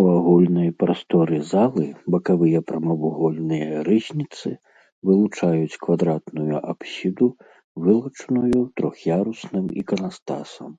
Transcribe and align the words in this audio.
У 0.00 0.02
агульнай 0.16 0.68
прасторы 0.82 1.38
залы 1.52 1.86
бакавыя 2.14 2.60
прамавугольныя 2.68 3.82
рызніцы 3.88 4.50
вылучаюць 5.10 5.78
квадратную 5.88 6.56
апсіду, 6.74 7.28
вылучаную 7.88 8.60
трох'ярусным 8.78 9.66
іканастасам. 9.84 10.70